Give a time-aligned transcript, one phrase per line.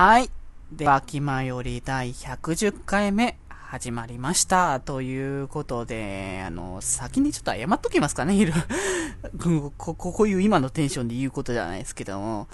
[0.00, 0.30] はい。
[0.70, 4.78] では、気まより第110回目、始まりました。
[4.78, 8.52] ということで、あの、先にちょっと謝っときますかね、いる。
[9.76, 12.46] こ、こういう今のテンションで言うことじゃないですけども。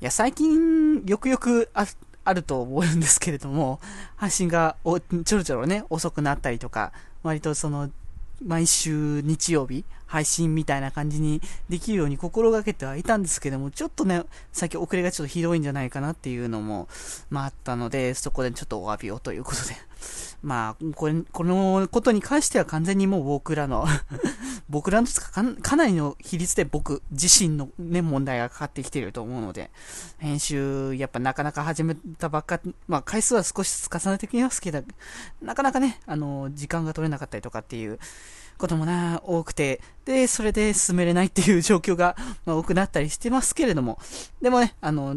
[0.00, 1.88] いや、最近、よくよくあ、
[2.22, 3.80] あると思うんですけれども、
[4.14, 6.92] 配信がお、ちょろちょろね、遅くなったりとか、
[7.24, 7.90] 割とその、
[8.46, 9.84] 毎週日曜日
[10.14, 16.86] 配信みたいな感じにできるように心がけてはいたんですけども、ちょっとね、最近遅れがちょっとひどいんじゃないかなっていうのも、
[17.30, 19.74] まああったので、そこでちょっとお詫びをということで。
[20.44, 23.86] まあ、これ、このことに関しては完全にもう僕らの
[24.68, 29.70] 僕らのつかかなりの比率で僕自身のね、問題がかかってきてると思うので、
[30.18, 34.84] 編集、やっぱなかなか始めたばっか、まあ回数は少しずつ重ねてきますけど、
[35.42, 37.98] なかなかね、あの、時間が取れなかったりとかっていう
[38.58, 43.98] こともな、多くて、で、それで進めれないっていう状況が、ま、多くなったりしてますけれども、
[44.42, 45.16] でもね、あの、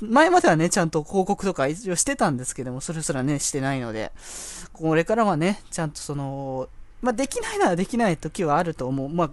[0.00, 4.12] 前まではね、ちゃんと広告とか一応してたんですけども、それすらね、してないので、
[4.72, 6.68] これからはね、ちゃんとその、
[7.02, 9.08] まあ、できないならできない時はあると思う。
[9.08, 9.30] まあ、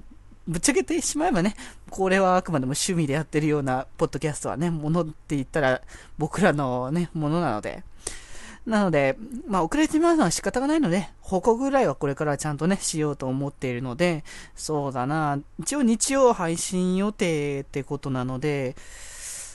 [0.47, 1.55] ぶっちゃけてしまえばね、
[1.91, 5.81] これはあくまでも趣味でやってるようなポッドキャストはね、ものって言ったら
[6.17, 7.83] 僕らのね、ものなので。
[8.69, 9.17] なので、
[9.47, 14.23] まあ遅れてしまうのは仕方がないので、報告ぐらいはこれからちゃんとね、しようと思っているので、
[14.55, 18.75] そうだな、一応日曜配信予定ってことなので、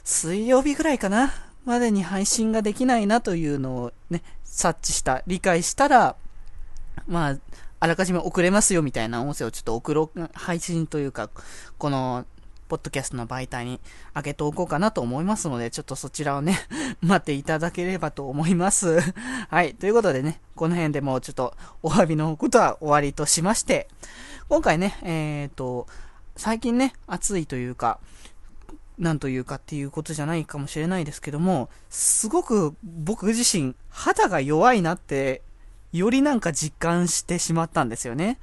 [0.02, 1.32] 水曜日ぐらいかな
[1.64, 6.16] までに配信ができないなというのをね、察知した、理解したら、
[7.06, 7.36] まあ、
[7.78, 11.30] あらかじめ遅れますよみたいな音声をちょっと送ろう、配信というか、
[11.78, 12.26] この、
[12.74, 13.78] ポッドキャストの媒体に
[14.16, 16.58] 上げておこうかなと思いますので、ちょっとそちらをね、
[17.00, 18.98] 待っていただければと思います。
[19.48, 19.74] はい。
[19.74, 23.86] ということでね、この辺でもうちょっとお詫びのことは終わりとしまして、
[24.48, 25.86] 今回ね、えっ、ー、と、
[26.36, 28.00] 最近ね、暑いというか、
[28.98, 35.42] なんというかっていうことじゃないかもしれないですけども、すごく僕自身、肌が弱いなって、
[35.92, 38.40] よりなんか実感してしまったんですよね。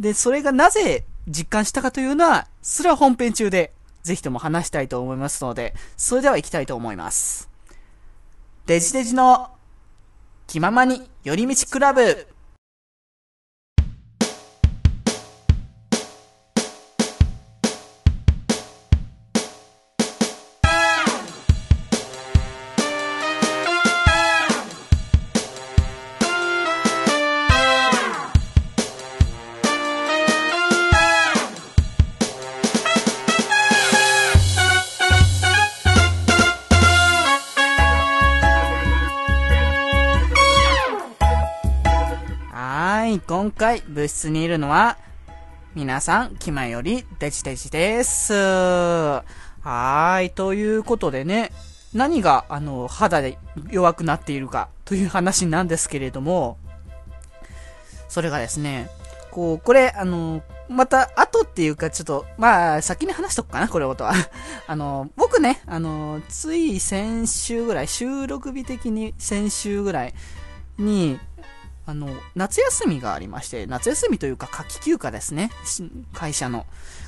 [0.00, 3.72] で、それがなぜ実感したかというのは、それは本編中で、
[4.02, 7.48] ぜひとも話したいと思いますので、それでは行きたいと思います。
[8.66, 9.50] デジデジの
[10.46, 12.26] 気ままに寄り道クラブ
[44.00, 44.96] 部室にいるのは、
[45.74, 48.32] 皆さん、気前よりデジデジです。
[48.32, 51.52] はーい、ということでね、
[51.92, 53.36] 何が、あの、肌で
[53.70, 56.56] 弱くなっているかという話なんですけれども、
[58.08, 58.88] それがですね、
[59.30, 64.14] こう、これ、あの、また、後っていうか、ちょっと、まあ、先に話しとくかな、これことは。
[64.66, 70.14] あの、僕ね、あの、つい先週ぐらい、収録日的に先週ぐらい
[70.78, 71.20] に、
[71.90, 75.50] あの、夏休みがありまして、夏休みというか夏季休暇ですね。
[76.14, 76.64] 会社の。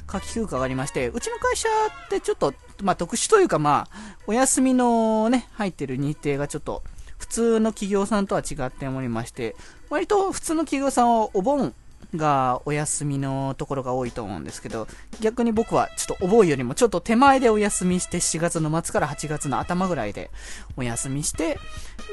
[0.08, 1.68] 夏季休暇がありまして、うちの会社
[2.06, 6.82] ってちょっと、まあ特殊というかまあ、お休みのね、入ってる日程がちょっと、
[7.16, 9.54] 普通の企業さんとは違っておりまして、
[9.88, 11.72] 割と普通の企業さんはお盆
[12.16, 14.86] がお休みのところが多いと思うんですけど、
[15.20, 20.30] 逆に僕はちょっとお盆よりもちょっと手前でお休みして、4月の末から8月の頭ぐらいで
[20.76, 21.58] お休みして、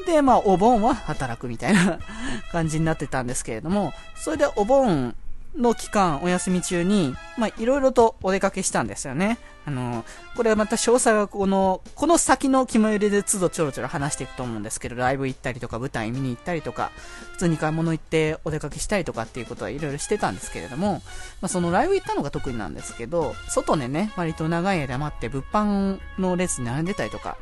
[0.05, 1.99] で、まあお盆は働くみたいな
[2.51, 5.15] 感じになってたんですけれども、それでお盆
[5.55, 9.37] の期間、お休み中に、まあ、いろいろとお出かけしたんですよね。
[9.65, 10.05] あの、
[10.35, 16.91] これはまた詳細はこの、この先の気まよりで都度ちょろちょろ話していくと思うんですけど、ライブ行ったりとか、舞台見に行ったりとか、
[17.33, 21.01] 普通に買い物行ってお出かけしたりとかっていうことはいろいろしてたんですけれども、
[21.41, 27.37] まあ、そのライブ行ったのが特になんですけど、外でね、割と長い間待って物販の列に並んでたりとか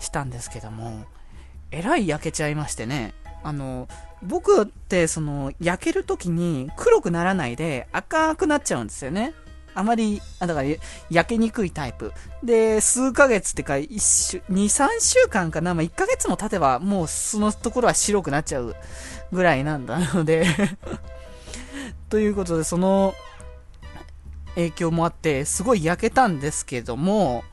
[0.00, 1.04] したんですけども、
[1.70, 3.88] えらい焼けちゃいましてね、あの、
[4.22, 9.34] 僕ってその焼ける時に黒くならないで赤くなっちゃうんですよね。
[9.72, 10.68] あまり、あだから
[11.10, 12.12] 焼けにくいタイプ。
[12.42, 18.74] で、数ヶ月ってか、一週、2、3週間かな、まあ、1ヶ月も経てばもうそのところは白くなっちゃう
[19.32, 20.44] ぐらいなんだので
[22.10, 23.14] ということで、その
[24.54, 27.44] 影響もあって、すごい焼けたんですけども、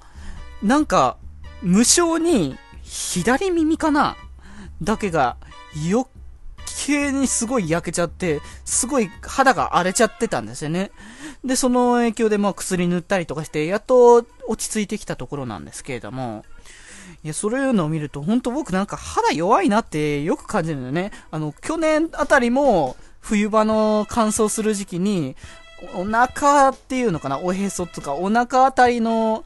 [0.64, 1.18] なんか、
[1.62, 4.16] 無性に左耳かな？
[4.82, 5.38] だけが
[5.92, 6.06] 余
[6.86, 10.92] 計にすごい焼けちゃって、すごい肌が荒れちゃってたんですよね。
[11.44, 16.46] で、その影響でまあ薬塗ったりとかして、やっと落ち着いてきたところなんですけれども、
[17.24, 21.12] いや、そういうのを見ると、本当僕なんか肌弱いなってよく感じるんだよね。
[21.32, 25.36] あの、去年あたりも、冬場の乾燥する時期に、
[25.94, 29.46] お腹っていうのかなおへそとか、お腹あたりの、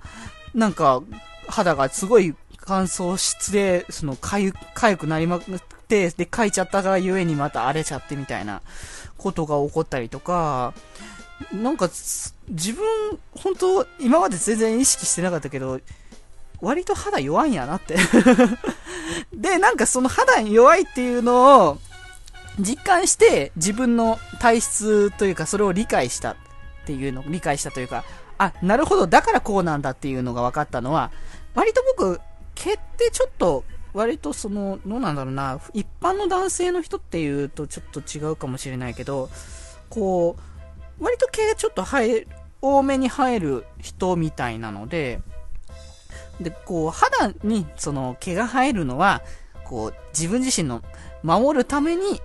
[0.54, 1.02] なんか、
[1.48, 5.40] 肌がすごい乾燥質で、その、かゆ、かゆくなりま、
[5.92, 8.62] で、かいちゃったがゆえにまた荒れちゃってみたいな
[9.18, 10.74] ことが起こったりとか、
[11.52, 11.90] なんか、
[12.50, 12.86] 自分、
[13.36, 15.80] 本当今まで全然意識してなかったけど、
[16.62, 17.98] 割と肌弱いんやなって。
[19.34, 21.80] で、なんかその肌弱いっていうのを、
[22.60, 26.36] 実感して自分の体質というかそれを理解したっ
[26.86, 28.04] ていうの理解したというか、
[28.38, 31.12] あ、なるほど、だからこうなんだっていうのが分かったのは、
[31.54, 32.20] 割と僕、
[32.56, 39.30] 毛ってちょっと、割とその、どうなんだろうな、一般の男性の人っていうとちょっと違うかもしれないけど、
[39.90, 40.38] こ
[41.00, 42.28] う、割と毛がちょっと生え、
[42.62, 45.22] 多めに生える人みたいなので、
[46.40, 49.22] で、こう、肌にその毛が生えるのは、
[49.66, 50.82] こう、自分自身の
[51.24, 52.22] 守るために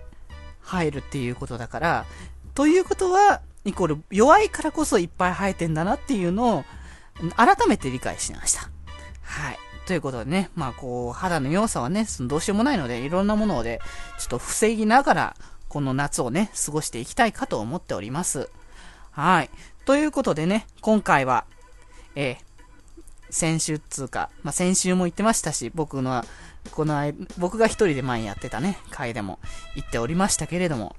[0.63, 2.07] 生えるっていうことだから、
[2.55, 6.65] ということは、イコール弱いからこそいっぱい生えてんだなっていうのを、
[7.37, 8.71] 改めて理解しました。
[9.23, 9.59] はい。
[9.87, 13.81] ということでね、まあこう、肌の弱さはね、そのどうしようもないので、いろんなもので、
[14.19, 15.37] ちょっと防ぎながら、
[15.69, 18.51] この夏をね、過ごしていきたいかと思っております。
[19.13, 19.51] はい。
[19.85, 21.45] ということでね、今回は、
[22.17, 22.37] えー、
[23.31, 26.25] 先週っつうか、まあ、先週も言ってましたし、僕の、
[26.73, 29.39] この、僕が一人で前やってたね、回でも
[29.77, 30.97] 言っておりましたけれども、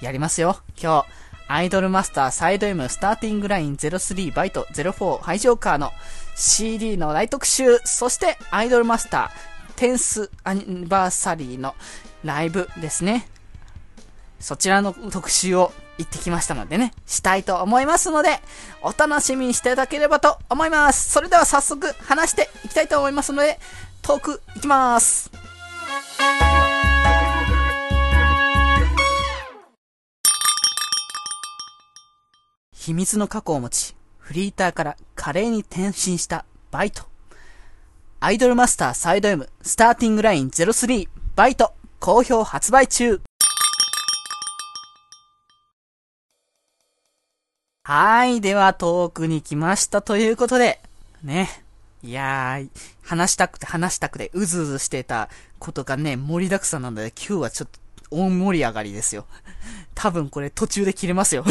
[0.00, 1.28] やりますよ、今日。
[1.50, 5.92] アイドルマスターサイド M スターティングライン03バイト04ハイジョーカーの
[6.38, 11.74] CD の大特集、そしてアイドルマスターテンスアニバーサリーの
[12.22, 13.28] ライブですね。
[14.38, 18.40] そちらの特集を行ってきましたのでね、したいと思いますので、
[18.82, 21.10] お楽しみにしていただければと思います。
[21.10, 23.58] それでは早速話していきたいと思いますので、
[24.00, 25.32] トークいきます。
[32.72, 34.96] 秘密の過去を持ち、フリーターから
[35.28, 37.02] 華麗に転身したバイト。
[38.18, 43.20] アイドルマスターサイド M スターティングライン03バイト好評発売中
[47.82, 48.40] はい。
[48.40, 50.80] では、トークに来ましたということで、
[51.22, 51.50] ね。
[52.02, 52.70] いやー、
[53.02, 55.28] 話したくて話したくて、うずうずしてた
[55.58, 57.78] ことがね、盛りだくさんなので、今日はちょっと、
[58.10, 59.26] 大盛り上がりですよ。
[59.94, 61.44] 多分これ途中で切れますよ。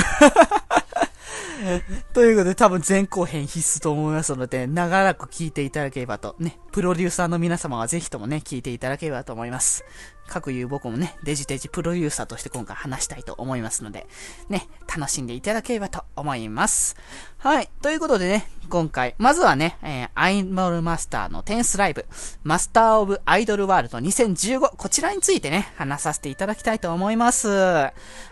[2.14, 9.84] ということで多分前後編必須と思いますので、長らく聞いていただければと、ね、プロデューサーの皆様はぜひともね、聞いていただければと思います。
[10.28, 14.08] 各言う僕もね、デジデジプロデューサーとして今回話したいと思いますので、
[14.50, 16.96] ね、楽しんでいただければと思います。
[17.40, 17.70] はい。
[17.82, 22.06] ということでね、今回、まずはね、えー、アイドルマスターのテンスライブ、
[22.44, 27.48] マスターオブアイドルワールド2015、こちらについてね、話させていただきたいと思います。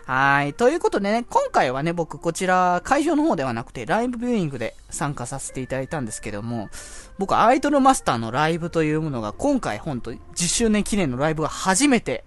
[0.06, 0.52] はい。
[0.54, 6.68] ということでね、今回はね、僕こちら、会場の方ではなくて、ライブビューイングで参加させていただいたんですけども、
[7.18, 12.24] 僕、アイドルマスターのライブというものが、今回、ほんと、10周年記念のライブが初めて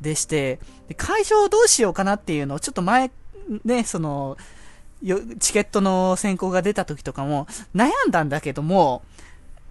[0.00, 0.58] でして、
[0.88, 3.10] で会場をどうしようかなっていうのを、ちょっと前、
[3.64, 4.36] ね、その、
[5.40, 9.02] チケットの選考が出た時とかも、悩んだんだけども、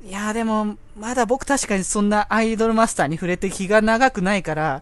[0.06, 4.82] いやでも、まだ僕確かにそんなアイドルマスターに触れて気が長くないから、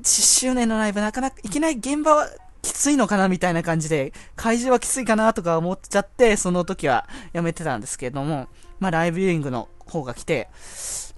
[0.00, 2.28] 10周年のライブなかなか、いきなり現場は
[2.62, 10.48] きついのかなみたいな感じで、会場はきついかなとか思っちゃって、その時はやめてたんですけれども、まあライブビューイングの方が来て、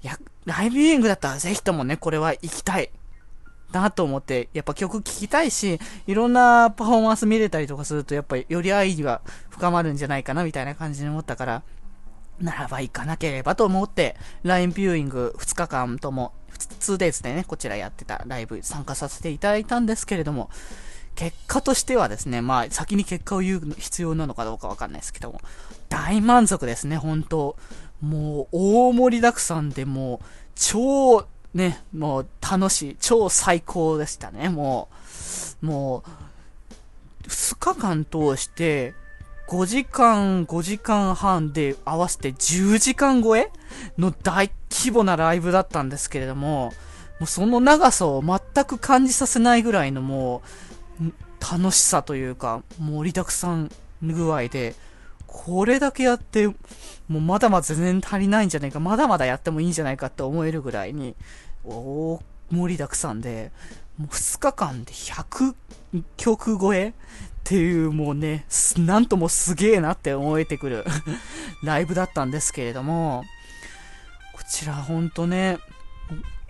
[0.02, 2.90] いや、ライブビューイングだったらぜひともね、これは行きたい。
[3.70, 11.62] なと思って、やっぱ曲聴きたいし、いろんなパフォーマンス見れたりとかすると、やっぱりより愛が深まるんじゃないかなみたいな感じに思ったから、
[12.40, 16.32] ならば行かなければと思って、ラインビューイング2日間とも、
[16.80, 20.48] 2days でね、こちらやってたライブ参加させていただいたんですけれども、
[21.14, 25.40] 結果としてはですね、まあ、先に結果を言う必要なのかどうかわかんないですけども、
[25.88, 27.56] 大満足ですね、本当
[28.00, 34.88] もう、大盛りだくさんでもう、超、ね、もう、楽しい、超最高でしたね、も
[35.62, 38.94] う、もう、2日間通して、
[39.48, 43.50] 5時間、5時間半で合わせて10時間超え
[43.96, 46.72] の大規模なライブだったんですけれども、
[47.18, 50.42] もうその長さを全く感じさせないぐらいのも
[51.00, 53.70] う、楽しさというか、盛りだくさん
[54.02, 54.74] 具合で、
[55.26, 56.48] これだけやって、
[57.08, 61.14] もうまだまだ全然足りないんじゃないか、まだまだやってもいいんじゃないかって思えるぐらいに、
[61.64, 63.50] 大盛りだくさんで、
[63.96, 65.54] もう2日間で100
[66.16, 66.92] 曲超えっ
[67.44, 68.46] ていうもうね、
[68.76, 70.84] なんともすげえなって思えてくる
[71.64, 73.24] ライブだったんですけれども、
[74.34, 75.58] こちらほんとね、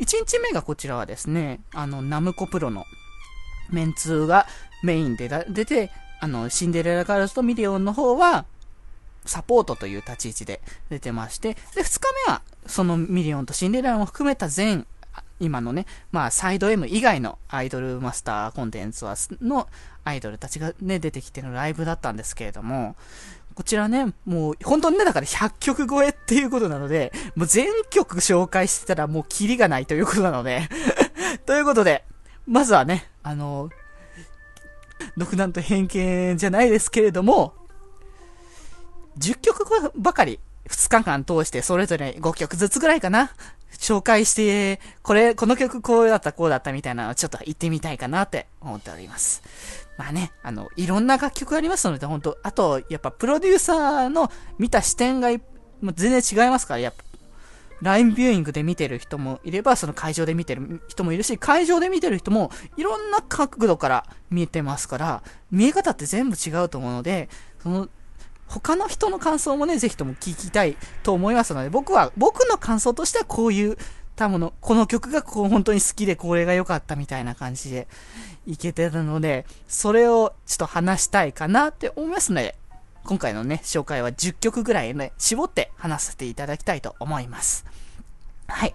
[0.00, 2.84] 1日目がこちらはですね、あの、ナムコプロの
[3.70, 4.46] メンツが
[4.82, 8.44] メインで出て、あの、シンデレラガールズとミリオンの方は、
[9.28, 14.86] サポートという立ち位置で出てまして、で、2日目は、そのミリオンとシンデレラも含めた全、
[15.40, 19.68] 今のね、まあ、サイド M 以外のアイドルマスターコンテンツは、の
[20.04, 22.96] アイドルたちがね、出てきてるライブだったんですけれども、
[23.54, 30.68] こちらね、もう、本当にね、だから100曲超えっていうことなので、もう全曲紹介してたらもうキリがないということなので
[31.44, 32.04] ということで、
[32.46, 33.68] まずはね、あの、
[35.16, 37.54] 独断と偏見じゃないですけれども、
[39.18, 43.30] 10曲ばかり2日間通してそれぞれ5曲ずつぐらいかな
[43.78, 49.42] 紹介して、これ、この曲こうだった、こうだったみたいなのをちょっと言ってみたいかなって思っております。
[49.96, 55.36] まあね、あの、いろんな楽曲ありますので、本当あと、やっぱプロデューサーの見た視点が、も
[55.90, 57.04] う全然違いますから、やっぱ、
[57.80, 65.22] ラインビューイングで見てる人もいれば、その会場で見てる人もいるし、会場で見てる人も、いろんな角度から見えてますから、
[65.52, 67.28] 見え方って全部違うと思うので、
[67.62, 67.88] その、
[68.48, 73.76] 他の人の感想もね、ぜひとも聞きたいと思いますので、僕は、僕の感想としてはこういう、
[74.16, 77.86] 多分の、この曲がこう本当に好きでこれが良かったみたいな感じで
[78.46, 82.56] いけてるので、それをちょっと話したいかなって思いますので、
[83.04, 87.64] 今回のね、紹介は10曲ぐらいね、絞って話させていただきたいと思います。
[88.48, 88.74] はい。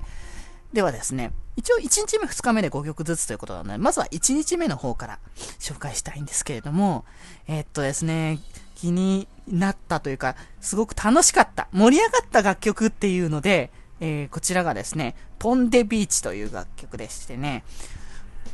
[0.72, 5.20] ではですね、一応1日目2日目で5曲ずつということなので、まずは1日目の方から
[5.60, 7.06] 紹介したいんですけれども、
[7.48, 8.40] えー、っとですね、
[8.76, 17.64] 気になったというか、すごく楽しかった、盛り上がった楽曲っていうので、えー、こちらがですね、ポンデビーチという楽曲でしてね、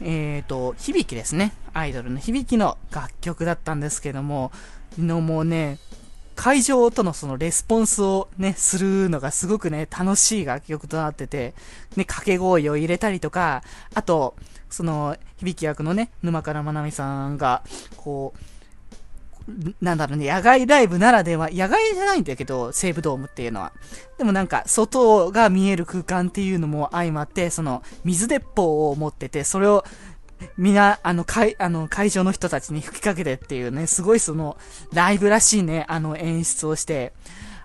[0.01, 1.53] えっ、ー、と、響きですね。
[1.73, 4.51] アイドルの響きの楽曲だったんですけども、
[4.97, 5.77] のもうね、
[6.35, 11.53] 会場とのそのレスポンスをね、するのがすごくね、楽しい楽曲となってて、
[11.97, 13.61] ね、掛け声を入れたりとか、
[13.93, 14.35] あと、
[14.69, 17.63] その、響き役のね、沼からまなみさんが、
[17.97, 18.39] こう、
[19.81, 23.73] なんだろうね、野外ライブならでは、野外じゃないんだけど、西武ドームっていうのは。
[24.17, 29.83] でもなんか、外が見える空間っていうのも相まって、その、水鉄砲を持ってて、それを、
[30.57, 34.57] みな、あの、会、あの、会場の人たちに吹きかけてっていうね、すごいその、
[34.93, 37.13] ライブらしいね、あの演出をして、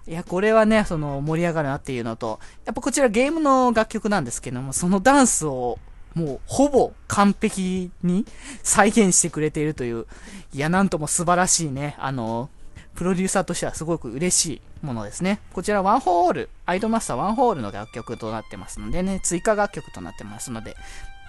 [0.07, 5.79] いや、これはね、その、盛り上がるなっていうのと、やっぱこちらゲームの楽曲なんですけども、そのダンスを
[6.15, 8.25] もうほぼ完璧に
[8.63, 10.07] 再現してくれているという、
[10.53, 12.49] いや、なんとも素晴らしいね、あの、
[12.95, 14.47] プロデューサーとしてはすごく嬉し
[14.83, 15.41] いものですね。
[15.53, 20.77] こちらワンホール、アイドマスターワンホールの楽曲となってますのでね、追加楽曲となってますので、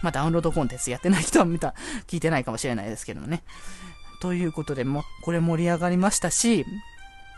[0.04, 1.74] まあ、ダウンロードコンテンツやってない人は見た、
[2.08, 3.44] 聞いてないかもしれないですけどもね。
[4.22, 6.65] ということで、もこれ盛り上がりましたし、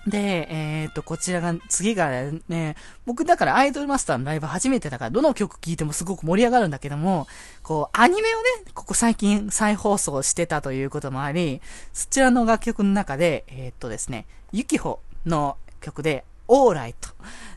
[0.07, 2.09] で、えっ、と、こちらが、次が
[2.47, 7.27] ね、僕だからアイドルマスターのライブ初めてだから、どの曲聴いてもすごく盛り上がるんだけども、
[7.61, 11.61] こう、アニメをね、ここ最近再放送してたということもあり、
[11.91, 17.09] そちらの楽曲の中で、えっ、とですね、ユキホの曲で、オーライト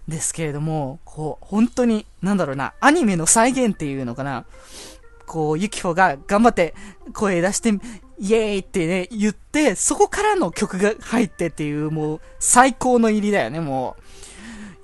[0.09, 4.45] ですけれども、こう、本当に、なんだろうな、アニメの再現っていうのかな、
[5.27, 6.75] こう、ユキホが頑張って
[7.15, 7.73] 声出して、
[8.21, 13.97] イエーイってね、言って、そこからの曲が入ってっていう、もう、最高の入りだよね、も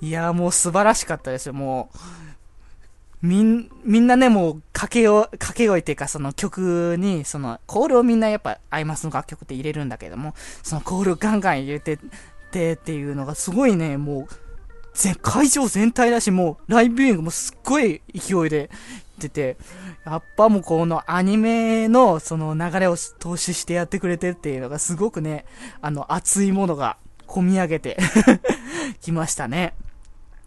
[0.01, 0.05] う。
[0.05, 1.97] いや、もう素晴らしかったですよ、もう。
[3.27, 11.99] みん、みんなね、もう、掛けを、掛け声っていうか、その曲に、その、コールをみんなやっぱ、アイマスの楽曲って入れるんだけども、そのコールをガンガン入れて、
[12.51, 14.33] てっていうのがすごいね、もう、
[14.95, 18.71] 全、会場全体だし、もう、ライブビューイングもすっごい勢いで
[19.17, 19.57] ってて、
[20.05, 25.45] やっぱもうこのアニメのその流れを投資してやってくれてるっていうのがすごくね、
[25.81, 26.97] あの熱いものが
[27.27, 27.97] 込み上げて
[29.01, 29.73] きましたね。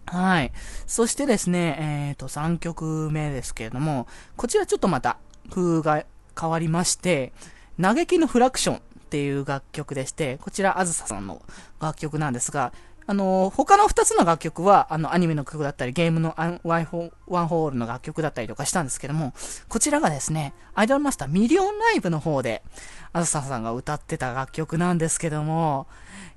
[0.07, 0.53] はい。
[0.87, 5.19] そしてですね、えっ、ー、と、3曲目ですけれども、こちらちょっとまた
[5.50, 6.05] 風が
[6.39, 7.33] 変わりまして、
[7.81, 11.43] 嘆きのフラクションっていう楽曲でして、こちらあずささんの
[11.81, 12.73] 楽曲なんですが、
[13.11, 19.33] あの、他の2つの楽曲は、あの、アニメの曲だったり、ゲームのワイホワンホールの楽曲だったりとかしたんですけども、
[19.69, 22.62] こちらがですね、アイドルマスターミリオンライブの方で、
[23.12, 25.88] あずささんが歌ってた楽曲なんですけども、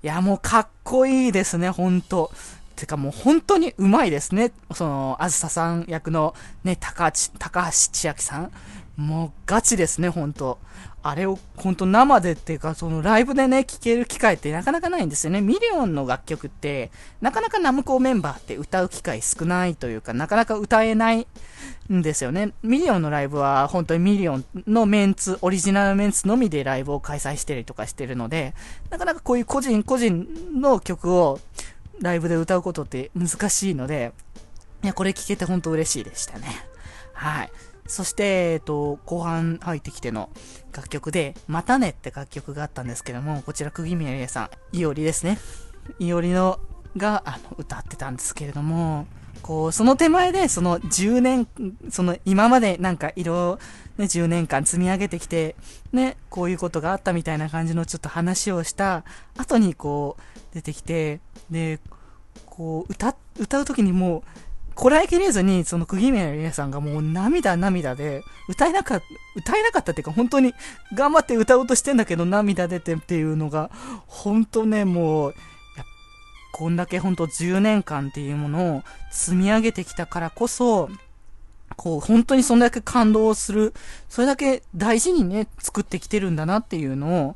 [0.01, 2.31] いや、もうかっこいいですね、ほんと。
[2.75, 4.51] てかもう本当にうまいですね。
[4.73, 8.51] その、あずささん役のね、高橋、高橋千秋さん。
[8.97, 10.57] もうガチですね、ほんと。
[11.05, 15.41] あれを本当生でっていうか、そのライブでね、聴ける機会ってなかなかないんですよね。
[15.41, 21.27] ミリオンの楽曲って、なかなかナムコメンバーって歌う機会少ないというか、なかなか歌えない
[21.91, 22.53] んですよね。
[22.63, 28.53] ミリオンのライブは本当にミリオンのメンツ、オリジナルメンツのみでライブを開催したりとかしてるので、
[28.89, 31.41] なかなかこういう個人個人の曲を
[31.99, 34.13] ライブで歌うことって難しいので、
[34.83, 36.47] いや、これ聴けて本当嬉しいでしたね。
[37.11, 37.51] はい。
[37.85, 40.29] そして、えっと、後半入ってきての
[40.75, 45.37] 楽曲で、またねって楽曲があったんですけども、こちら、釘宮理恵さん、いおりですね。
[45.99, 46.59] いおりの、
[46.97, 49.07] が、あの、歌ってたんですけれども、
[49.41, 51.47] こう、その手前で、その10年、
[51.89, 53.59] その今までなんか色、
[53.97, 55.55] ね、10年間積み上げてきて、
[55.91, 59.03] ね、こういうことがあったみたいな感じのちょっと話をした
[59.37, 61.19] 後にこう、出てきて、
[61.51, 61.79] で、
[62.45, 64.23] こう、歌、歌う時にもう、
[64.75, 70.53] こらえきれずに、その釘宮理恵さんがもう涙涙で、歌えなかった、歌えなかったっていうか、本当に
[70.93, 73.69] 頑張って歌おうとしてんだけど、涙出てっていうのが、
[74.07, 75.35] 本当ね、もう、
[76.53, 80.89] こんだけ本当10年間っていうものを積み上げてきたからこそ、
[81.75, 83.73] こう、本当にそんだけ感動する、
[84.09, 87.35] それだけ大事にね、作ってきてるんだなっていうのを、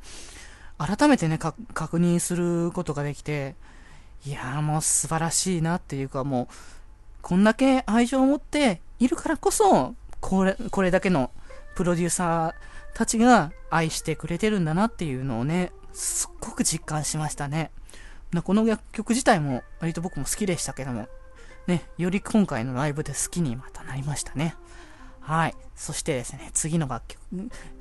[0.78, 3.56] 改めてね、確認することができて、
[4.26, 6.54] いやーもう素晴らしいなっていうかもう、
[7.28, 11.30] こんだけ愛情を持っているからこそ、これ、これだけの
[11.76, 17.70] プロデューサーたちが愛してくれてるんだなっていうのをね、すっごく実感しましたね。
[18.46, 21.10] この楽曲自体も割と僕も好きでしたけども、
[21.68, 24.56] ね、より今回のライブで好きにまたなりましたね。
[25.20, 25.56] はい。
[25.76, 27.20] そしてですね、次の楽曲、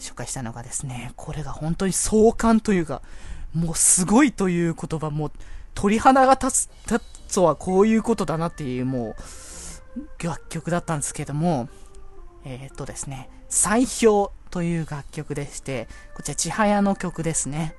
[0.01, 3.01] 紹介したのがですね、これが本当に壮観というか、
[3.55, 5.33] もうすごいという言葉、もう
[5.77, 9.15] 鳥肌が立つ、立つとはこういうことだなっていう、も
[10.21, 11.69] う、楽曲だったんですけども、
[12.45, 17.77] えー、っとですね、最氷という楽曲でして、こちら、千早の曲ですね。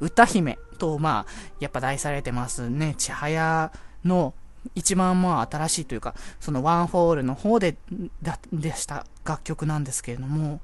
[0.00, 2.94] 歌姫と、まあ、やっぱ題されてますね。
[2.96, 3.72] 千早
[4.04, 4.32] の
[4.74, 7.76] 一番まあ新しいというか、そのワンホールの方で、
[8.22, 10.60] だ、でした楽曲なんですけれども、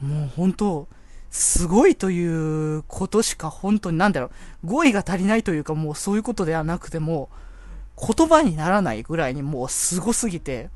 [0.00, 0.88] もう本当、
[1.30, 4.30] すごいということしか本当になんだろ
[4.64, 7.28] う、語彙が足りないというかもうそういうことではなくても、
[8.00, 10.70] 言葉にならないぐらいにもうすごすぎて、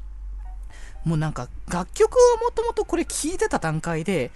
[1.05, 4.31] もうなんか楽曲をもともとこれ聴いてた段階で、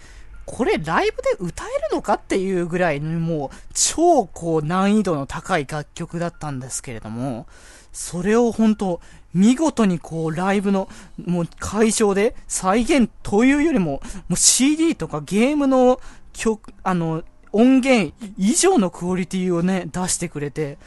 [0.47, 7.47] これライブで歌えるのかっていうぐらいにもう超こう難易度の高い楽曲だったんですけれども、
[7.93, 9.01] それを本当
[9.37, 10.89] 見事にこうライブの
[11.25, 16.01] もう会場で再現というよりも、もう CD とかゲームの
[16.33, 17.23] 曲、あの、
[17.53, 20.79] 音源以上のクオリティをね、出してくれて、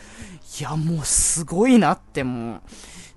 [0.60, 2.62] いや、もうすごいなってもう、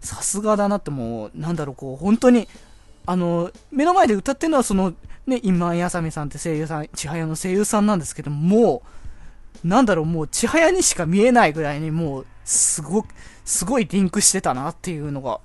[0.00, 2.48] さすがだなってもう、なんだろう、こう、本当に、
[3.06, 4.94] あの、目の前で歌ってるのはその、
[5.26, 8.82] ね、今井あさみさんって声優さん、千早の声優さんなんですけども
[9.64, 13.08] う、なんだろう、もう千早にしか見えないぐらいにもう、すごく、
[13.44, 15.40] すごいリンクしてたなっていうのが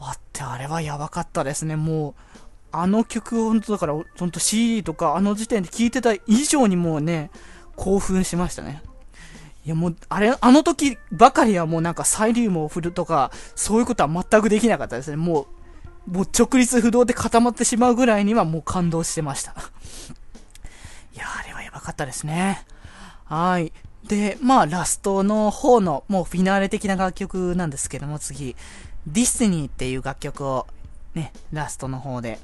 [0.00, 1.76] あって、あれはやばかったですね。
[1.76, 2.14] もう、
[2.72, 7.30] あの曲を本当だから、本当 CD とかあの時点で聴いてた以上にもうね、
[7.76, 8.82] 興奮しましたね。
[9.64, 15.16] いやもう、あれ、あの時ばかりはもうなんかサイリウムを振るとか、そういうことは全くできなかったですね。
[15.16, 15.46] も
[16.08, 19.54] う、もう直立不動で固まってしまうぐらいにはもう感動してました。
[21.14, 22.64] いや、あれはやばかったですね。
[23.24, 23.72] はい。
[24.08, 28.56] で、まあ、ラストの方の、もうフィナーレ的な楽曲なんですけども、次、
[29.06, 30.66] ディスニーっていう楽曲を、
[31.14, 32.38] ね、ラストの方で、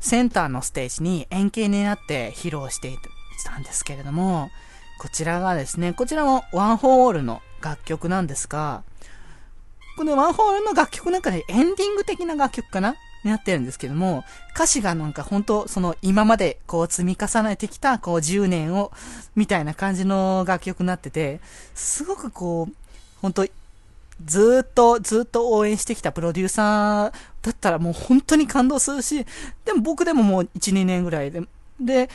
[0.00, 2.96] センターのステージに円形になって披露してい
[3.44, 4.50] たんですけれども、
[4.98, 8.82] こちらがですね、こちらもワンホールの楽曲なんですが、
[9.96, 18.92] このワンホールの楽曲の中でエンディング的な楽曲かなになってるんですけども、歌詞がなんか本当その今までこう積み重ねてきたこう10年を、
[19.36, 21.40] みたいな感じの楽曲になってて、
[21.74, 22.74] すごくこう、
[23.20, 23.46] 本当
[24.24, 29.24] ずっと、ずっと応援してきたプロデューサーだったらもう本当に感動するし、
[29.64, 31.42] でも僕でももう1、2年ぐらいで、
[31.80, 32.10] で、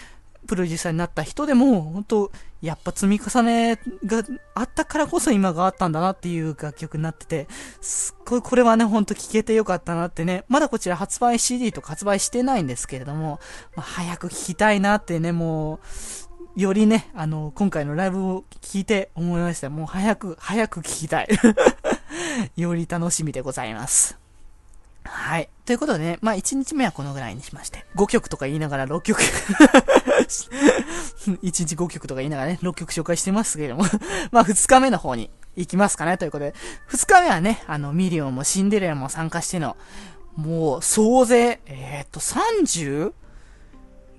[0.47, 2.31] プロデューサーになった人でも、本当
[2.63, 4.23] やっぱ積み重ねが
[4.55, 7.47] あったからこそ今があったんだなっていう楽曲になってて、
[7.81, 13.41] すっごいこれはね、ほんと聴けてよかったなってね、まだこちら発売 CD とか発売してないんですけれども、
[13.75, 15.81] まあ、早く聴きたいなってね、も
[16.55, 19.69] う、よりね、あの、今回のライブを聞いて思いました。
[19.69, 21.27] もう早く、早く聴きたい。
[22.55, 24.22] より楽しみでございます。
[25.03, 25.49] はい。
[25.65, 29.21] ということでね、まあ1日目はこのぐらいにしまして、5曲とか言いながら6曲
[31.25, 33.83] 1日5曲とか言いながらね、6曲紹介してますけれども
[34.31, 36.55] まあ2日目の方に行きますかね、ということで、
[36.89, 39.77] 2日目はね、あの、ミリオンもシンデレラも参加しての、
[40.35, 43.13] もう、総勢、えー、っと、30?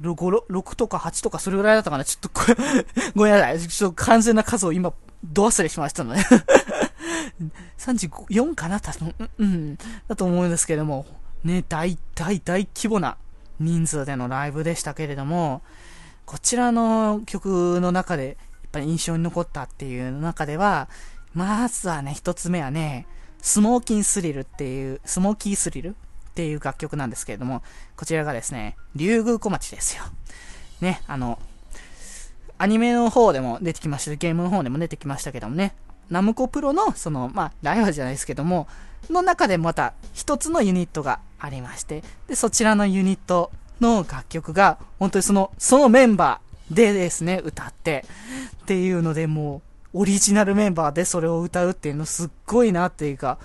[0.01, 2.41] 6, とか8とかそれぐらいだったかなちょっと
[3.15, 3.61] ごめんなさい。
[3.61, 4.93] ちょっと完全な数を今、
[5.25, 6.23] ど忘れしましたので
[7.79, 11.07] 34かな多分、うん、だと思うんですけども、
[11.43, 13.17] ね、大、大、大規模な
[13.61, 15.63] 人数でのライブでしたけれども、
[16.27, 18.37] こちらの曲の中で、やっ
[18.73, 20.89] ぱり印象に残ったっていう中では、
[21.35, 23.07] まずはね、一つ目はね、
[23.43, 25.91] スモーキンスリルっていう、スモーキースリル？
[25.91, 25.95] っ
[26.35, 27.63] ていう楽曲なんですけれども、
[27.97, 30.03] こちらがですね、竜宮小町ですよ。
[30.81, 31.39] ね、あの、
[32.59, 35.77] アニメの方でも出てきました、ゲームの方でも出てきましたけどもね、
[36.11, 38.69] ナムコプロの、その、まあ、ライバルじゃないですけども、
[39.11, 48.05] の中でまた一つのユニットがありまして、で、そちらのユニットの楽曲が、本当にその、そのメンバーでですね、歌って、
[48.63, 49.63] っていうので、も
[49.93, 53.39] う、オリジナルメンバーでそれを歌うっていうのすっごいなっていうか、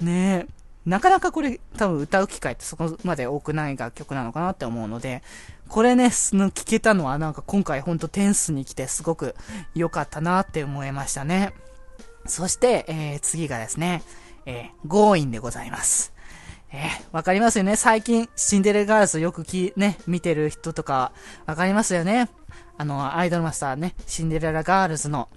[0.00, 5.22] ねえなかなかこれ多分歌う機会ってそこまで多くない楽曲なのかなって思うので、
[5.68, 9.34] これね、その聞けたのはなんか今回ほんとテンスに来てすごく
[9.74, 11.52] 良かったなって思いましたね。
[12.30, 14.02] そして、えー、次がですね、
[14.46, 16.12] えー、 GOIN' でございます。
[16.72, 17.76] えー、わかりますよね。
[17.76, 21.12] 最近、シンデレラガールズよくき、ね、見てる人とか、
[21.46, 22.30] わかりますよね。
[22.78, 25.28] あの、アイドルマスターね、シンデレラガールズの、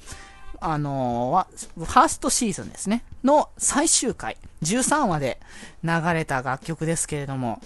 [0.62, 5.39] あのー、ファーストシーズンですね、の最終回、13話で
[5.84, 7.60] 流れた楽曲ですけれども、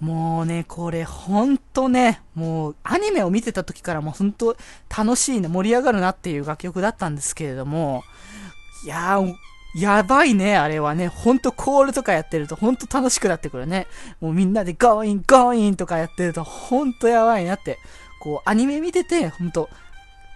[0.00, 4.56] もうね、これほんとね、もうアニメを見てた時からもうほんと
[4.94, 8.02] 楽しいね、盛り上がるなっていう楽曲だったんですけれども、
[8.84, 9.34] いやー、
[9.74, 11.08] やばいね、あれはね。
[11.08, 13.86] ほんとコールとかやってるとほんと楽しくなってくるね。
[14.20, 17.78] もうみんなで GOIN'、GOIN' とかやってるとほんとやばいなって。
[18.20, 19.68] こう、アニメ見てて、ほんと、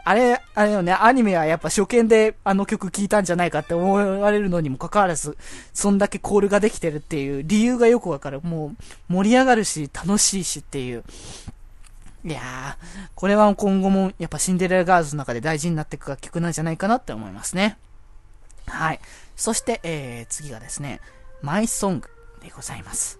[0.04, 5.36] あれ、あれよね、アニメはやっぱ初見であの曲聴いたんじゃないかって思われるのにもかかわらず、
[5.74, 8.40] そんだけコールができてるっていう理由がよくわかる。
[8.40, 8.74] も
[9.08, 11.04] う盛り上がるし、楽しいしっていう。
[12.24, 12.74] いやー、
[13.14, 17.76] これは今後もやっぱシンデレラガールズの中で大事になっていく楽曲なんじゃないかなって思いますね。
[18.68, 19.00] はい。
[19.36, 21.00] そして、えー、次がですね、
[21.42, 22.08] マイソング
[22.42, 23.18] でございます。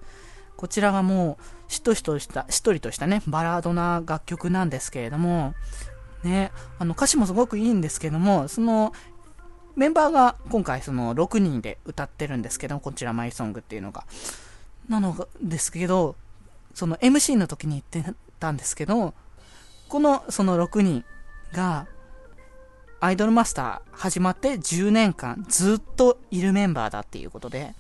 [0.57, 5.55] こちらがもう、しっとしとした、しっとりとしたね、バラードな楽曲なんですけれども、
[6.25, 8.93] ね、あの歌詞もすごくいいんですけども、その、
[9.77, 14.05] メンバーが今回その6人で歌ってるんですけどこちらマイソングっていうのが。
[14.89, 16.17] なのですけど、
[16.75, 19.15] その MC の時に言ってたんですけど、
[19.89, 21.05] このその6人
[21.53, 21.87] が
[23.01, 27.75] アイドルマスター始まって10年間ずっといるメンバーだっていうことで、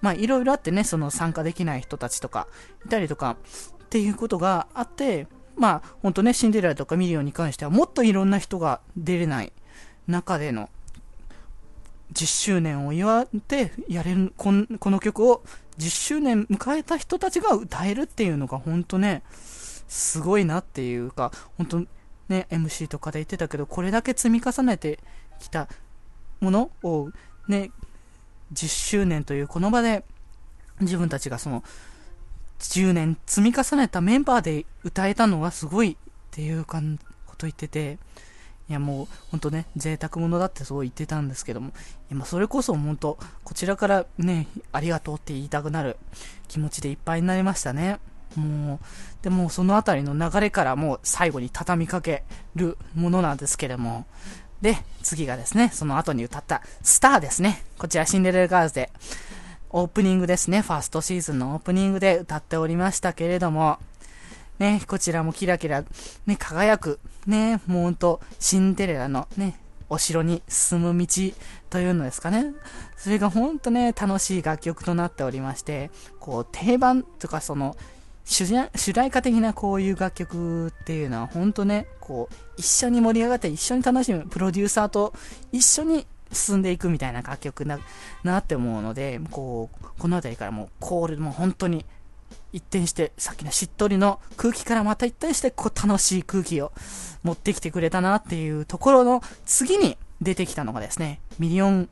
[0.00, 2.48] まあいろいろあってね、その参加できない人たちとか
[2.84, 3.36] いたりとか
[3.84, 9.52] っていうことがあって、まあほんとね、シンデレラとかミリオンに関してはもっといろんな人が出れない
[10.08, 10.68] 中での
[12.14, 15.44] 10周年を祝ってやれる、この曲を
[15.78, 19.22] 10周年迎えた人たちが歌えるっていうのが本当ね、
[19.86, 21.84] すごいなっていうか、本当
[22.28, 24.98] ね、MC とかで言ってたけど、これだけ積み重ねて
[25.38, 25.68] きた
[26.40, 27.10] ものを、
[27.48, 27.70] ね、
[28.52, 30.04] 10周年というこの場で、
[30.80, 31.62] 自分たちがその、
[32.60, 37.98] 10年積み重ねたメンバーで歌えたのはすごいっていうかんこと言ってて、
[38.68, 41.72] いやもう本当ね、贅沢者だってそう言ってたんですけども、
[42.10, 45.96] 今それこそ本当、こちらからね、ありがとうって言いたくなる
[46.48, 47.98] 気持ちでいっぱいになりましたね。
[48.36, 48.78] もう、
[49.22, 54.06] でもそのあたりの流れからもう最後に畳みかけるものなんですけれども、
[54.60, 57.64] で、次がですね、その後に歌ったスターですね。
[57.78, 58.90] こちらシンデレラガールズで、
[59.70, 63.78] オープニングですね、ファーストシーズンのオープニングで歌っておりましたけれども、
[64.58, 65.82] ね、こちらもキラキラ、
[66.26, 71.06] ね、輝く、ね、もうほんと、シンデレラのね、お城に進む道
[71.68, 72.52] というのですかね。
[72.96, 75.90] それがほんとね、楽しい楽曲となっておりまして、
[76.20, 77.76] こう、定番とかその、
[78.24, 78.46] 主
[78.92, 85.12] 題歌的なこういう楽曲っていうのは本当ね、こう、一緒に盛り上がって一緒に楽しむ、プロデューサーと
[85.50, 87.78] 一緒に進んでいくみたいな楽曲な、
[88.22, 91.84] なって思うので、こう、この辺りからもうコールも本当に
[92.52, 96.72] 一転して、さっきのしっとりの空気からまた一転して、こう楽しい空気を
[97.22, 101.88] 持ってきてくれたなっていうところの次に出てきたのがですね、ミリオン、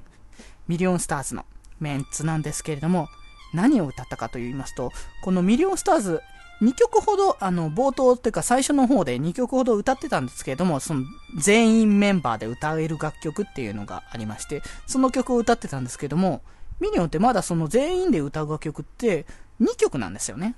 [0.68, 1.44] ミリオンスターズの
[1.80, 3.08] メンツなんですけれども、
[3.52, 6.20] 何を歌ったかと言いますと、このミリオンスターズ
[6.62, 11.04] 2曲ほど、あの、冒頭っていうか最初の方で2曲ほど歌ってたんですけれども、その
[11.38, 16.42] 全員メンバーで歌える楽曲っていうのがありまして、その曲を歌ってたんですけども、
[16.78, 19.26] ミニオンってまだその全員で歌う楽曲って
[19.60, 20.54] 2曲なんですよね。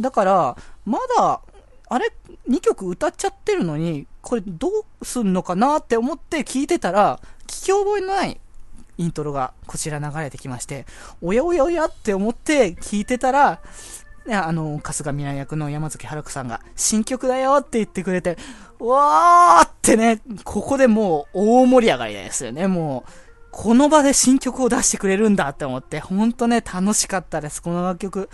[0.00, 1.40] だから、まだ、
[1.90, 2.12] あれ
[2.48, 4.68] ?2 曲歌っちゃってるのに、これど
[5.00, 8.38] うすんのかなって思って聞いてたら、聞き覚えのない
[8.98, 10.84] イントロがこちら流れてきまして、
[11.22, 13.60] おやおやおやって思って聞いてたら、
[14.30, 18.36] あの、春日未来役の山崎春子さんが、新曲だよって言ってくれて、
[18.78, 23.10] わーってね、ここでもう大盛り上がりですよね、もう。
[23.50, 28.28] この場で新曲を出してくれるんだって思って、ほんとね、楽しかったです、この楽曲。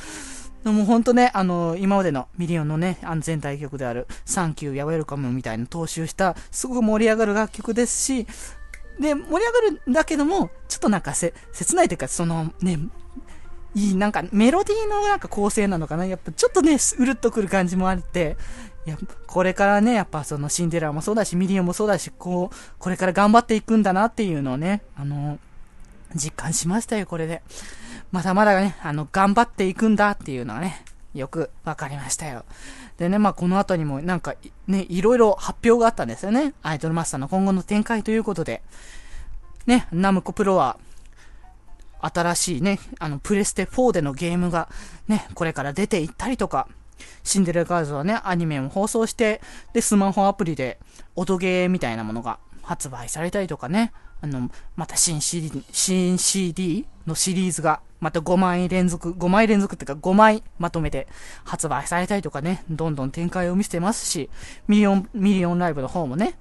[0.65, 8.27] でもほんとね、あの、今までのミリオンのね、あ、全体曲である、 Thank You や Welcome みたいな踏襲した、すごく盛り上がる楽曲ですし、
[8.99, 12.79] で、盛り上がるんだけども、ちょっとなんかせ、切ないというか、そのね、
[13.75, 18.37] いい、なんかメロディーのなんか構成なのかなやっぱちょっとね、うるっとくる感じもあって、
[18.87, 25.39] いや、これからね、やっぱそのシンデレラもそうだし、ミリオンもそうだし、こう、これから頑張っていくんだなっていうのをね、あの、
[26.15, 27.43] 実感しましたよ、これで。
[28.13, 32.45] まだまだね、あの、頑張っていくんだっていうのはね、よくわかりましたよ。
[32.99, 34.35] でね、まあ、この後にもなんか、
[34.67, 36.55] ね、いろいろ発表があったんですよね。
[36.63, 38.63] アイドルマスターの今後の展開ということで。
[39.67, 40.79] ね、ナムコプロは、
[42.01, 44.69] 新しいね、あの、プレステ4でのゲームが
[45.09, 46.69] ね、これから出ていったりとか、
[47.23, 49.41] シンデレラガールズはね、アニメを放送して、
[49.73, 50.79] で、スマホアプリで
[51.17, 53.93] 音ゲーみたいなものが発売されたりとかね、
[54.25, 61.07] あの、また新 CD、新 CD のシリーズが、また5枚連続、5枚連続っていうか5枚まとめて
[61.45, 64.31] 発売されたりとかね、どんどん展開を見せてますし、
[64.67, 66.39] ミリオン、ミリオンライブの方もね、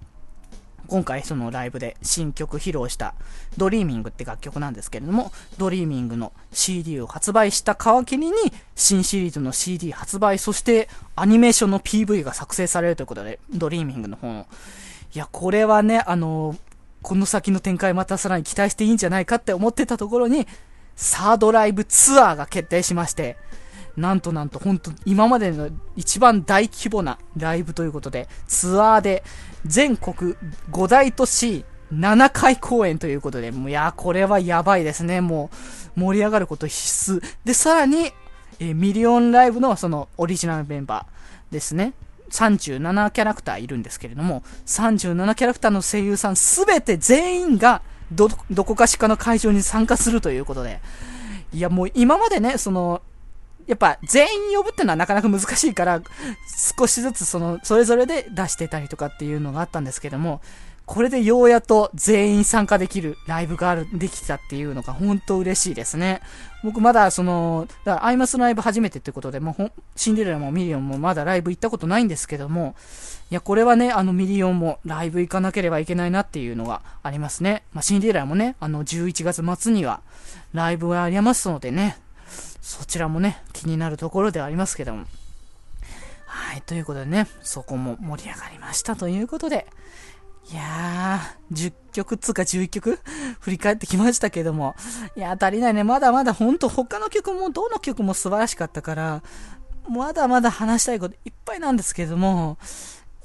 [0.88, 3.15] 今回そのライブで新曲披露した
[3.58, 8.34] Dreaming って楽曲なんですけれども、 Dreaming の CD を発売した皮切りに
[8.76, 14.48] 新シリーズの CD 発売、そしてアニメーションの PV が作成されるということで、 Dreaming の方の。
[15.13, 16.56] いや、これはね、あの、
[17.04, 20.48] この先の展開またさらに期待していいんじゃないかって思ってたところに、
[20.96, 23.38] サードライブツアーが決定しまして、
[23.96, 29.24] なんとなんと、本当今までの一番大規模なライブということで、ツアーで
[29.66, 30.36] 全国
[30.72, 35.22] 5大都市7回公演ということで、もういや、これはやばいですね。
[35.22, 35.52] も
[35.96, 37.24] う、盛り上がること必須。
[37.46, 38.12] で、さらに、
[38.60, 41.94] えー、ミリオンライブのそのオリジナルメンバーですね。
[42.34, 50.82] 37キャラクターいるんですけれども、37キャラクターの声優さんすべて全員がど、どこかしかの会場に参加するということで、
[51.54, 53.02] いやもう今までね、その、
[53.67, 56.02] やっぱ全員呼ぶってのはなかなか難しいから、
[56.78, 60.41] 少しずつその、それぞれで出してたりとかっていうのがあったんですけども、
[60.86, 66.22] これでようやと全員参加できるライブがある、できたっていうのが本当嬉しいですね。
[66.63, 72.76] 僕まだその、だからアイマスのライブ初めてってことで、もうシンデレラもミリオンもまだライブ行ったことないんですけども、
[73.32, 77.63] いや、これはね、あのミリオンもライブ行かなければいけないなっていうのがありますね。
[77.74, 80.02] まあ、シンデレラもね、あの11月末には
[80.54, 81.98] ライブがありますのでね、
[82.62, 85.06] そちらもね、気になるところではありますけども。
[86.26, 89.67] はい、ということでね、そこも盛り上がりましたということで、
[90.51, 92.99] いやー、10曲つか11曲？
[93.39, 94.75] 振り返ってきましたけども、
[95.15, 95.84] いやー足りないね。
[95.84, 99.23] まだまだほんと他の曲も、どの曲も素晴らしかったから、
[99.89, 102.58] まだまだ話したいこといっぱいなんですけども、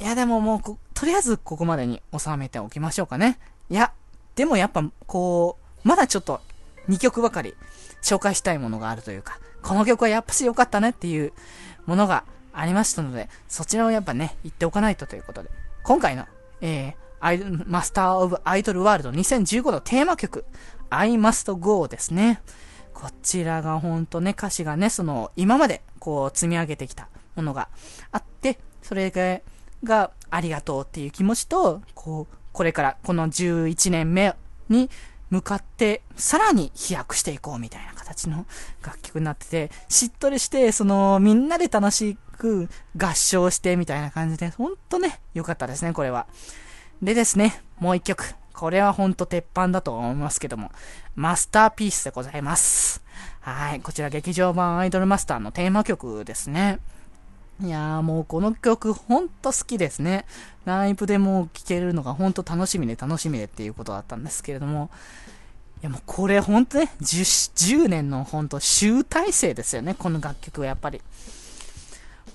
[0.00, 3.38] いやでももうとりあえずここまでに収めておきましょうかね。
[3.68, 3.92] いや、
[4.37, 6.40] でもやっぱこう、まだちょっと
[6.88, 7.54] 2曲ばかり
[8.02, 11.33] 紹介したいものがあるというか、この曲はやっぱし良かったねっていう
[11.87, 15.50] ものがありましたので、そちらをやっぱね、言っておかないとということで、
[15.83, 16.26] 今回の、
[16.61, 20.44] えー、アイマスターオブアイドルワールド2015のテーマ曲、
[20.90, 22.40] I Must Go ですね。
[22.94, 27.68] こちらがほんとね、歌詞がね、その、今までこう積み上げてきたものが
[28.12, 29.40] あって、それが、
[29.85, 34.35] がありがとうっていう気持ちと、こう、これからこの11年目
[34.68, 34.90] に
[35.31, 38.46] 向かってさらに飛躍していこうみたいな形の
[38.85, 46.26] 楽曲になってて、しっとりして、そのみんなで楽しく合唱してみたいな感じで、ほんとね、良かったですね、これは。
[47.01, 48.35] でですね、もう一曲。
[48.53, 50.73] これはほんと鉄板だと思いますけども、
[51.15, 53.03] マスターピースでございます。
[53.41, 56.81] はい、こちら劇場版アイドルマスターのテーマ曲ですね。
[57.63, 60.27] いやーもうこの曲ほんと好きですね。
[60.65, 64.91] ライブでも聴けるのがほんと楽しみで楽しみでっていうことだったんですけれども、
[65.81, 71.01] いやもうこれほんとね、10, 10年のほんと集大成ですよね、この楽曲はやっぱり。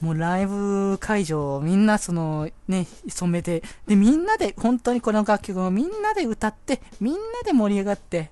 [0.04, 8.30] もうライブ会場をみんなそのね、染めて、でみんなで本当にこの楽曲をみんなで歌って、みんなで盛り上がって、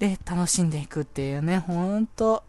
[0.00, 2.42] で楽しんでいくっていうね、ほんと、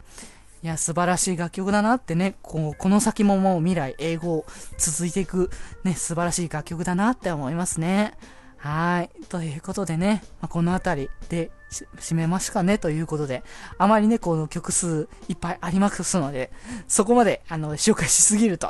[0.63, 4.45] いや、素晴らしい楽曲だなってね、こう、この先ももう未来、英語
[4.79, 5.51] 続いていく、
[5.83, 8.17] ね、素晴らしい楽曲だなって思いますね。
[8.57, 9.11] はい。
[9.29, 13.43] ということでね、まあ、この辺りで締めますかねということで、
[13.77, 16.51] あまりね、この曲数いっぱいありますので、
[16.87, 18.69] そこまで、あの、紹介しすぎると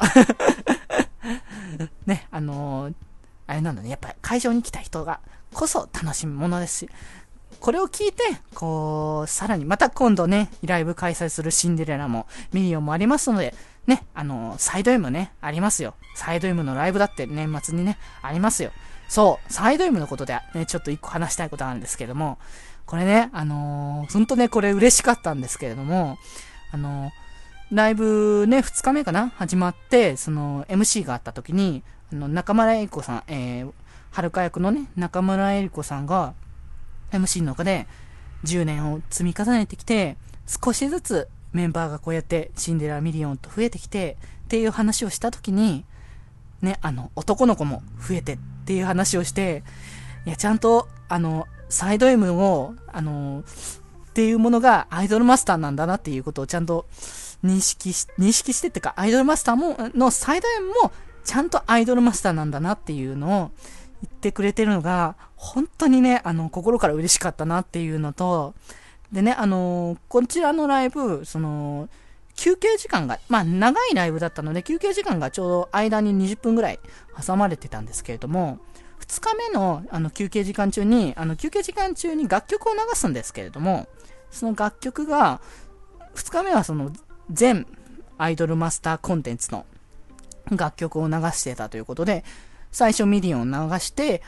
[2.06, 2.94] ね、あのー、
[3.48, 5.20] あれなんだね、やっぱり会場に来た人が
[5.54, 6.90] こそ楽しむものですし、
[7.60, 13.56] これを聞いて、こう、さらにまた今度ね、ライブ開催するシンデレラも、ミリオンもありますので、
[13.88, 15.94] ね、あの、 SideM ね、ありますよ。
[16.16, 18.72] サイド M のライブだって年末にね、ありますよ。
[19.08, 22.38] そう、 SideM のことで、ね、ちょっと一個話したいことあるんですけども、
[22.94, 26.20] これね、あのー、ほんとね、これ嬉しかったんですけれども、
[26.72, 33.72] あのー、ライブね、2日目かな始まって、その、MC があった時に、あの、中村英子さん、えー、
[34.12, 36.36] はるか役のね、中村えり子さんが、
[37.12, 37.88] MC の中で、
[38.44, 45.84] 10年を積み重ねてきて、少しずつメンバーがこうやってシンデレラミリオンと増えてきて、っていう話をしたときに、
[46.62, 49.64] ね、あの、男の子も増えてっていう話をして、
[50.28, 53.44] いや、ちゃんと、あの、サイド M を、あの、
[54.12, 56.86] っていうものがアイドルマスターなんだなっていうことをちゃんと
[57.44, 60.92] 認識し、認識してってか、アイドルマスターも、のサイド M も、
[61.26, 63.52] ちゃんとアイドルマスターなんだなっていうのを
[64.04, 68.54] 言ってくれてるのが、本当にね、あの、心から嬉しかったなっていうのと、
[69.12, 71.90] でね、あのこちらのライブ、その、
[72.36, 76.80] 休憩時間が、まあ長いライブだったので、休憩時間がちょうど間に20分ぐらい
[77.26, 78.60] 挟まれてたんですけれども、
[79.04, 83.88] 2日目のあの休憩時間中に、あの休憩時間中に楽曲を流すんですけれども、
[84.32, 85.42] その楽曲が、
[86.16, 86.92] 2日目はその
[87.30, 87.68] 全
[88.18, 89.66] アイドルマスターコンテンツの
[90.52, 92.24] 楽曲を流してたということで、
[92.72, 94.22] 最初ミリオンを流して、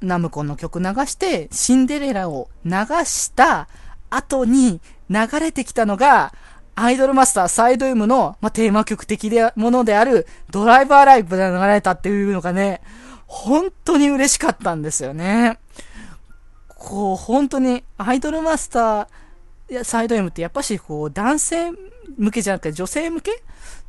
[0.00, 2.72] ナムコの曲流して、シンデレラを流
[3.04, 3.68] した
[4.08, 6.32] 後に流れてきたのが、
[6.74, 12.80] アイドルマスター SideM の、まあ、テーマ曲的で、ものである、 DRIVE A LIVE で流れたっていうのがね、
[13.30, 15.60] 本当に嬉しかったんですよね。
[16.66, 21.70] こう、本当に、アイドルマスター、サイド M ってやっぱし、こう、男性
[22.18, 23.40] 向けじゃなくて女性向け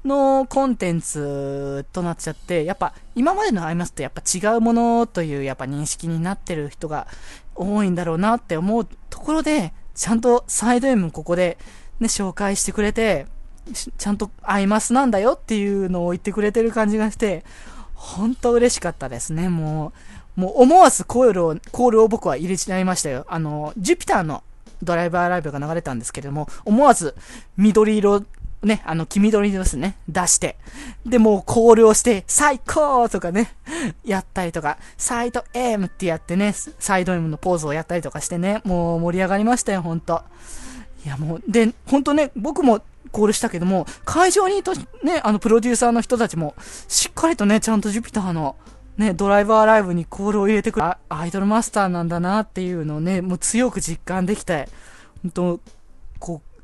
[0.06, 7.08] のコンテンツとなっちゃって、やっぱ今までのアイマスとやっぱ違うものというやっぱ認識になってる人が
[7.56, 11.58] 多いんだろうなって思うところで、ちゃんとサイド M ここで
[12.00, 13.26] ね、紹介してくれて、
[13.74, 17.44] ちゃんとアイマスなんだよっていうのを言ってくれてる感じがして、
[18.02, 19.94] 本当嬉しかったですね、も
[20.36, 20.42] う。
[20.42, 23.26] もう思わずコールを、コールを僕は入れちゃいましたよ。
[23.30, 24.44] あの、ジュピターの
[24.82, 27.16] ドライバーライブが流れたんですけども、思わず
[27.58, 28.24] 緑色、
[28.64, 30.58] ね、あの、黄緑ですね、出して。
[31.06, 33.54] で、もうコールをして、最高とかね、
[34.04, 40.24] やったりとか、サイド M ってやってね、サイド M のポーズをやったりとかしてね、もう盛り上がりましたよ、ほんと。
[41.06, 46.56] いやもう、で、ほんとね、僕もコールしたけども、会場にいたね、あの、プロデューサーの人たちも、
[46.88, 48.56] しっかりとね、ちゃんとジュピターの、
[48.98, 54.70] ね、ドライバーライブにコールを入れてくる、アイドルマスターなんだなっていうのをね、もう強く実感できて、
[55.24, 55.60] 本当
[56.20, 56.62] こう、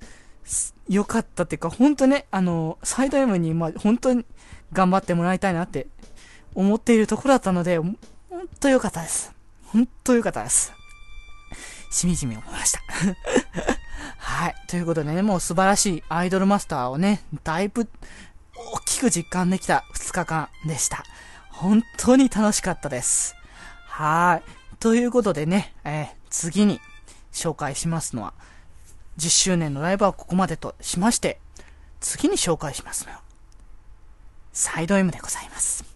[0.88, 4.26] 良かったっていうか、本当ね、あの、サイド M に、まあ、本当に
[4.72, 5.88] 頑張ってもらいたいなって
[6.56, 7.98] 思っているところだったので、本
[8.60, 9.34] 当良かったです。
[9.66, 10.74] 本当良かったです。
[11.92, 12.80] しみじみ思いました。
[14.18, 14.56] はい。
[14.68, 17.88] ということでね、もう素晴らしいアイドルマスターをね、だいぶ
[18.56, 21.04] 大きく実感できた2日間でした。
[21.50, 23.36] 本当に楽しかったです。
[23.86, 24.78] はい。
[24.80, 26.80] ということでね、えー、次に
[27.32, 28.34] 紹介しますのは、
[29.18, 31.40] 10周年のライブはここまでとしまして、
[32.00, 33.22] 次に紹介しますのは、
[34.54, 35.87] サイド M でございます。